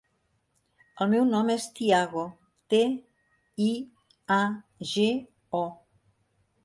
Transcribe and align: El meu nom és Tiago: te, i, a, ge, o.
El 1.03 1.09
meu 1.11 1.27
nom 1.33 1.51
és 1.55 1.67
Tiago: 1.79 2.23
te, 2.75 2.81
i, 3.67 3.71
a, 4.39 4.41
ge, 4.95 5.09
o. 5.61 5.65